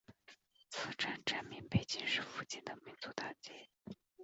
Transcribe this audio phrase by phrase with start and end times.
[0.67, 3.69] 此站站名背景是附近的民族大街。